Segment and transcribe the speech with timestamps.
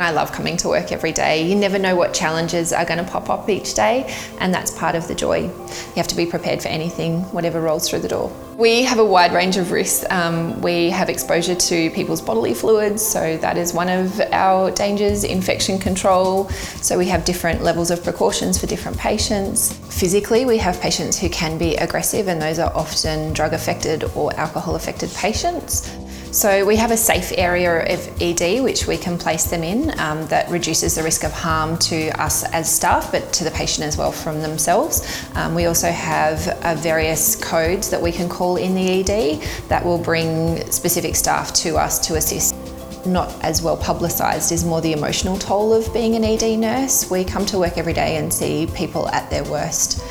[0.00, 1.46] I love coming to work every day.
[1.46, 4.94] You never know what challenges are going to pop up each day, and that's part
[4.94, 5.50] of the joy.
[5.70, 8.32] You have to be prepared for anything, whatever rolls through the door.
[8.56, 10.04] We have a wide range of risks.
[10.10, 15.24] Um, we have exposure to people's bodily fluids, so that is one of our dangers,
[15.24, 16.48] infection control.
[16.82, 19.72] So we have different levels of precautions for different patients.
[19.98, 24.34] Physically, we have patients who can be aggressive, and those are often drug affected or
[24.34, 25.90] alcohol affected patients.
[26.32, 30.24] So we have a safe area of ED which we can place them in um,
[30.28, 33.96] that reduces the risk of harm to us as staff but to the patient as
[33.96, 35.26] well from themselves.
[35.34, 39.84] Um, we also have uh, various codes that we can call in the ED that
[39.84, 42.56] will bring specific staff to us to assist
[43.04, 47.10] not as well publicised is more the emotional toll of being an ED nurse.
[47.10, 50.02] We come to work every day and see people at their worst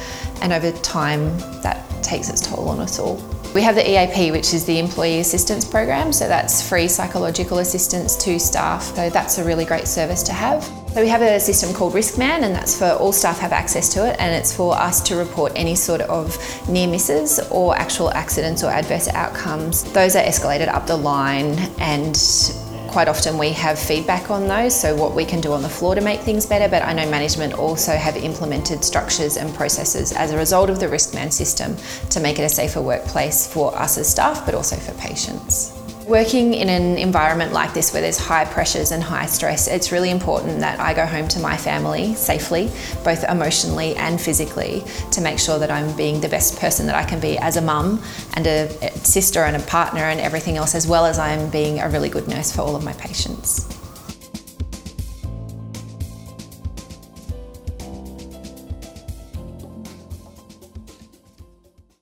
[0.44, 3.16] and over time that takes its toll on us all.
[3.56, 8.16] We have the EAP, which is the Employee Assistance Program, so that's free psychological assistance
[8.18, 10.79] to staff, so that's a really great service to have.
[10.94, 14.10] So we have a system called Riskman and that's for all staff have access to
[14.10, 16.36] it and it's for us to report any sort of
[16.68, 19.84] near misses or actual accidents or adverse outcomes.
[19.94, 22.18] Those are escalated up the line and
[22.92, 25.94] Quite often we have feedback on those, so what we can do on the floor
[25.94, 30.32] to make things better, but I know management also have implemented structures and processes as
[30.32, 31.78] a result of the Riskman system
[32.10, 35.79] to make it a safer workplace for us as staff, but also for patients.
[36.10, 40.10] Working in an environment like this where there's high pressures and high stress, it's really
[40.10, 42.72] important that I go home to my family safely,
[43.04, 47.04] both emotionally and physically, to make sure that I'm being the best person that I
[47.04, 48.02] can be as a mum
[48.34, 51.88] and a sister and a partner and everything else, as well as I'm being a
[51.88, 53.79] really good nurse for all of my patients.